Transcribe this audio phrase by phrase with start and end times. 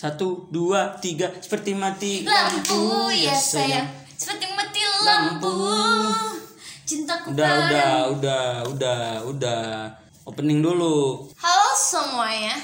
[0.00, 3.84] Satu, dua, tiga, seperti mati Lampu ya sayang.
[4.16, 5.52] Seperti mati lampu.
[6.88, 9.62] Cintaku Udah, kan udah, udah, udah, udah.
[10.24, 11.28] Opening dulu.
[11.36, 12.56] Halo semuanya.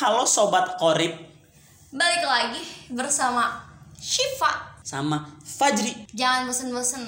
[0.00, 1.12] Halo sobat korip
[1.92, 3.68] Balik lagi bersama
[4.00, 4.80] Shiva.
[4.80, 6.08] Sama Fajri.
[6.16, 7.04] Jangan bosen-bosen.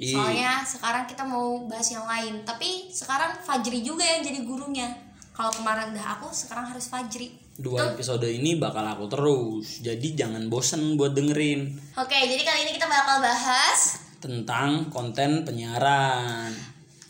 [0.00, 2.40] Soalnya sekarang kita mau bahas yang lain.
[2.40, 4.88] Tapi sekarang Fajri juga yang jadi gurunya.
[5.36, 9.82] Kalau kemarin udah aku, sekarang harus Fajri Dua episode ini bakal aku terus.
[9.82, 16.54] Jadi jangan bosen buat dengerin Oke, jadi kali ini kita bakal bahas tentang konten penyiaran.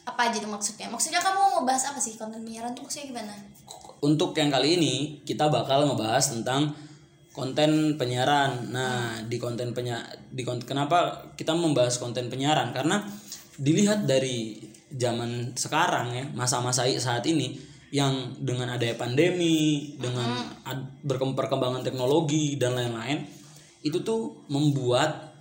[0.09, 0.89] Apa aja tuh maksudnya?
[0.89, 2.17] Maksudnya kamu mau bahas apa sih?
[2.17, 3.37] Konten penyiaran tuh maksudnya gimana?
[4.01, 6.73] Untuk yang kali ini kita bakal ngebahas tentang
[7.37, 8.73] konten penyiaran.
[8.73, 10.01] Nah, di konten penya
[10.33, 12.73] di konten kenapa kita membahas konten penyiaran?
[12.73, 13.05] Karena
[13.61, 20.29] dilihat dari zaman sekarang ya, masa-masa saat ini yang dengan adanya pandemi, dengan
[20.63, 23.25] ad- berkem- perkembangan teknologi dan lain-lain,
[23.81, 25.33] itu tuh membuat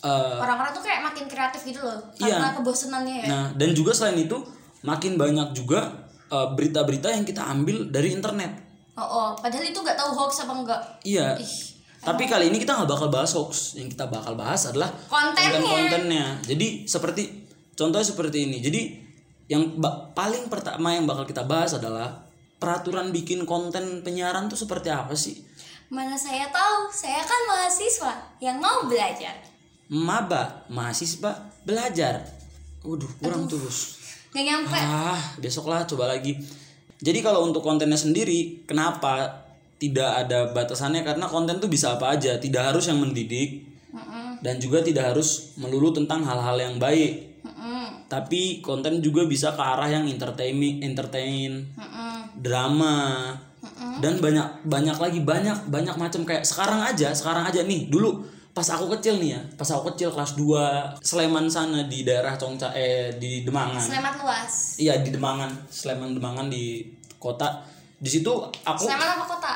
[0.00, 2.34] eh, Orang-orang tuh kayak makin kreatif gitu loh Iya.
[2.34, 4.34] Karena kebosenannya ya Nah, dan juga selain itu
[4.82, 8.50] makin banyak juga eh, berita-berita yang kita ambil dari internet.
[8.92, 10.80] Oh, oh, padahal itu nggak tahu hoax apa enggak.
[11.02, 11.38] Iya.
[11.38, 11.54] Ih,
[12.02, 13.72] Tapi kali ini kita nggak bakal bahas hoax.
[13.74, 15.54] Yang kita bakal bahas adalah Kontennya.
[15.54, 16.26] konten-kontennya.
[16.42, 17.22] Jadi seperti
[17.72, 18.58] contohnya seperti ini.
[18.58, 18.80] Jadi
[19.50, 19.78] yang
[20.14, 22.26] paling pertama yang bakal kita bahas adalah
[22.62, 25.42] peraturan bikin konten penyiaran tuh seperti apa sih?
[25.92, 29.36] mana saya tahu, saya kan mahasiswa yang mau belajar.
[29.92, 32.24] Maba, mahasiswa belajar.
[32.80, 34.00] Waduh, kurang tulus.
[34.32, 34.78] Nggak nyampe.
[34.80, 36.40] Ah, besoklah coba lagi.
[37.04, 39.44] Jadi kalau untuk kontennya sendiri, kenapa
[39.76, 41.04] tidak ada batasannya?
[41.04, 43.68] Karena konten tuh bisa apa aja, tidak harus yang mendidik
[44.40, 47.31] dan juga tidak harus melulu tentang hal-hal yang baik.
[48.12, 53.32] Tapi konten juga bisa ke arah yang entertain, entertain, mm-mm, drama,
[54.04, 58.20] dan banyak banyak lagi banyak banyak macam kayak sekarang aja, sekarang aja nih dulu
[58.52, 62.76] pas aku kecil nih ya, pas aku kecil kelas 2 Sleman sana di daerah Congca
[62.76, 63.80] eh di Demangan.
[63.80, 64.76] Slemat luas.
[64.76, 66.84] Iya di Demangan, Sleman Demangan di
[67.16, 67.64] kota.
[67.96, 69.52] Di situ aku Slemat apa kota?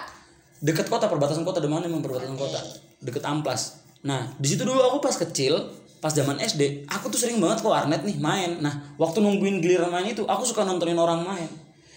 [0.56, 2.56] deket kota perbatasan kota Demangan memang perbatasan kota,
[3.04, 3.84] deket Amplas.
[4.08, 5.60] Nah di situ dulu aku pas kecil,
[6.00, 8.60] pas zaman SD, aku tuh sering banget ke warnet nih main.
[8.60, 11.48] Nah waktu nungguin giliran main itu, aku suka nontonin orang main.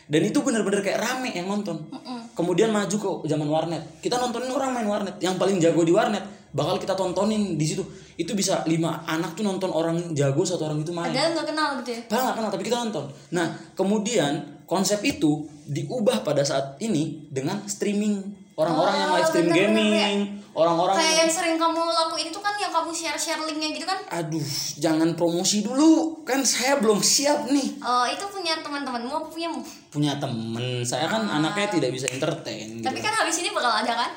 [0.10, 1.86] Dan itu bener-bener kayak rame yang nonton.
[2.34, 5.16] Kemudian maju ke zaman warnet, kita nontonin orang main warnet.
[5.22, 7.86] Yang paling jago di warnet bakal kita tontonin di situ.
[8.18, 11.14] Itu bisa lima anak tuh nonton orang jago satu orang itu main.
[11.14, 12.02] Padahal nggak kenal gitu ya.
[12.10, 13.06] Padahal nggak kenal tapi kita nonton.
[13.36, 14.32] Nah kemudian
[14.66, 18.22] konsep itu diubah pada saat ini dengan streaming
[18.58, 20.18] orang-orang yang Oh, live stream bener-bener gaming,
[20.60, 24.00] orang-orang Kayak yang yang sering kamu lakuin itu kan yang kamu share-share linknya gitu kan?
[24.10, 24.44] aduh
[24.76, 29.62] jangan promosi dulu kan saya belum siap nih Oh, itu punya teman-temanmu apa punyamu?
[29.88, 32.86] punya temen saya kan anaknya tidak bisa entertain gitu.
[32.86, 34.12] Tapi kan habis ini bakal ada kan?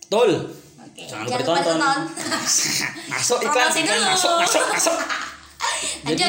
[0.00, 0.30] Betul.
[0.80, 1.02] Oke.
[1.04, 1.76] Jangan Jangan lupa ditonton.
[1.76, 2.00] ditonton.
[3.12, 4.96] masuk iklan, iklan masuk masuk masuk.
[6.10, 6.26] jadi,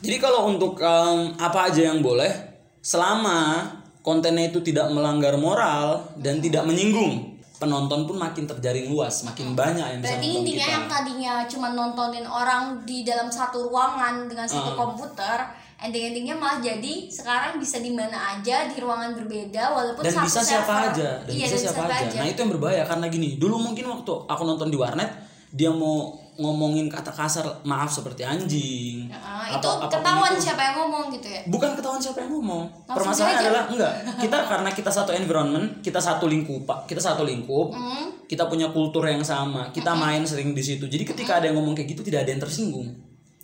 [0.00, 2.30] jadi kalau untuk em, apa aja yang boleh
[2.78, 9.52] selama kontennya itu tidak melanggar moral dan tidak menyinggung penonton pun makin terjaring luas makin
[9.52, 13.66] banyak yang bisa Berarti nonton intinya kita yang tadinya cuma nontonin orang di dalam satu
[13.66, 14.78] ruangan dengan satu Ah.
[14.78, 15.38] komputer,
[15.78, 20.40] ending-endingnya malah jadi sekarang bisa di mana aja di ruangan berbeda walaupun dan satu bisa
[20.40, 20.90] siapa server.
[20.90, 22.18] aja dan iya, bisa siapa aja.
[22.18, 25.10] nah itu yang berbahaya karena gini dulu mungkin waktu aku nonton di warnet
[25.50, 30.42] dia mau ngomongin kata kasar maaf seperti anjing apa- itu ketahuan itu.
[30.44, 31.42] siapa yang ngomong gitu ya.
[31.44, 33.42] bukan ketahuan siapa yang ngomong Langsung permasalahan aja.
[33.44, 36.78] adalah enggak kita karena kita satu environment kita satu lingkup Pak.
[36.86, 38.06] kita satu lingkup Hmm.
[38.24, 41.74] kita punya kultur yang sama kita main sering di situ jadi ketika ada yang ngomong
[41.74, 42.86] kayak gitu tidak ada yang tersinggung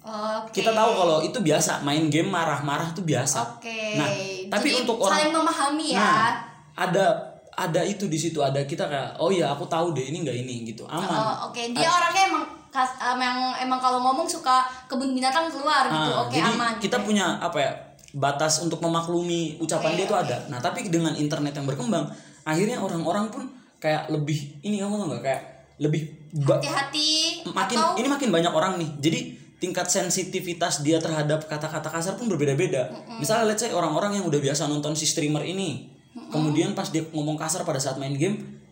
[0.00, 0.54] Oke.
[0.54, 3.97] kita tahu kalau itu biasa main game marah-marah itu biasa Oke.
[3.97, 4.06] nah
[4.50, 5.99] tapi Jadi untuk orang saling memahami ya.
[5.99, 6.31] nah
[6.78, 7.04] ada
[7.50, 10.62] ada itu di situ ada kita kayak oh ya aku tahu deh ini enggak ini
[10.65, 11.62] gitu aman Oh, oke.
[11.71, 16.10] Dia orangnya emang kas- emang emang kalau ngomong suka kebun binatang keluar gitu.
[16.10, 16.74] Ah, oke jadi aman.
[16.82, 17.06] kita gitu.
[17.06, 17.72] punya apa ya
[18.14, 20.22] batas untuk memaklumi ucapan Oke, dia itu oke.
[20.26, 20.36] ada.
[20.50, 22.10] Nah tapi dengan internet yang berkembang,
[22.42, 23.46] akhirnya orang-orang pun
[23.78, 25.42] kayak lebih ini kamu tau nggak kayak
[25.78, 26.03] lebih
[26.34, 28.91] hati-hati makin atau ini makin banyak orang nih.
[28.98, 29.18] Jadi
[29.62, 32.91] tingkat sensitivitas dia terhadap kata-kata kasar pun berbeda-beda.
[33.22, 35.91] Misalnya let's say orang-orang yang udah biasa nonton si streamer ini,
[36.30, 38.62] kemudian pas dia ngomong kasar pada saat main game,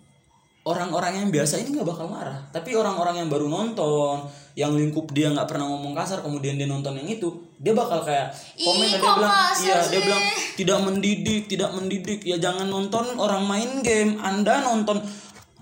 [0.62, 2.38] orang-orang yang biasa ini nggak bakal marah.
[2.54, 6.92] Tapi orang-orang yang baru nonton yang lingkup dia nggak pernah ngomong kasar kemudian dia nonton
[7.00, 9.32] yang itu dia bakal kayak komen Ih, dan dia bilang
[9.64, 10.22] iya dia sih?" bilang
[10.54, 12.20] tidak mendidik tidak mendidik.
[12.22, 14.22] Ya jangan nonton orang main game.
[14.22, 15.02] Anda nonton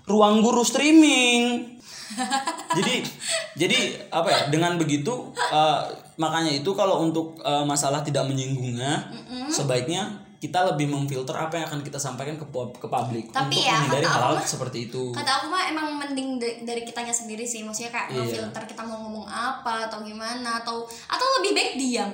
[0.05, 1.77] ruang guru streaming.
[2.79, 3.07] Jadi
[3.55, 3.79] jadi
[4.11, 5.81] apa ya dengan begitu eh,
[6.19, 9.11] makanya itu kalau untuk eh, masalah tidak menyinggungnya
[9.47, 13.77] sebaiknya kita lebih memfilter apa yang akan kita sampaikan ke ke publik Tapi untuk ya,
[13.77, 17.61] menghindari hal mah- seperti itu kata aku mah emang mending da- dari kitanya sendiri sih
[17.61, 18.25] maksudnya kayak Iya.
[18.41, 22.11] filter kita mau ngomong apa atau gimana atau atau lebih baik diam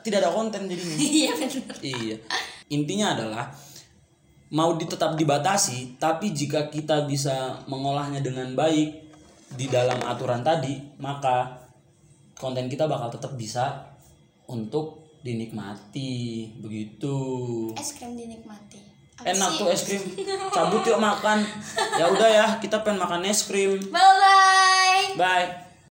[0.00, 2.16] tidak ada konten jadinya iya benar Iya.
[2.68, 3.50] Intinya adalah
[4.50, 8.90] mau di, tetap dibatasi, tapi jika kita bisa mengolahnya dengan baik
[9.50, 11.50] di dalam aturan tadi, maka
[12.34, 13.90] konten kita bakal tetap bisa
[14.46, 16.12] untuk dinikmati.
[16.58, 17.16] Begitu.
[17.76, 18.80] es krim dinikmati
[19.20, 19.58] Apa Enak sih?
[19.60, 20.02] tuh es krim.
[20.48, 21.44] Cabut yuk makan.
[21.94, 23.76] Ya udah ya, kita pengen makan es krim.
[23.88, 25.69] bye bye Bye.